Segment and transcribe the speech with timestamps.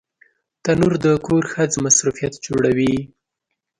[0.63, 2.95] تنور د کور ښځو مصروفیت جوړوي